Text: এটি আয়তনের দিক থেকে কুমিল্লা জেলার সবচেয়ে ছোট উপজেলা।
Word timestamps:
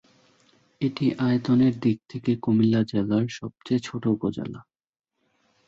এটি 0.81 1.05
আয়তনের 1.19 1.73
দিক 1.79 1.97
থেকে 2.09 2.31
কুমিল্লা 2.35 2.81
জেলার 2.83 3.25
সবচেয়ে 3.29 3.79
ছোট 3.79 4.03
উপজেলা। 4.07 4.59